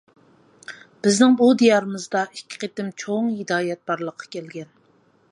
[1.07, 4.73] بىزنىڭ بۇ دىيارىمىزدا ئىككى قېتىم چوڭ ھىدايەت بارلىققا كەلگەن.